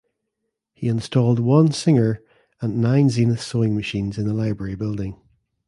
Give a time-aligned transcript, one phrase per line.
[0.73, 2.23] He installed one Singer
[2.59, 5.21] and nine Zenith sewing machines in the library building.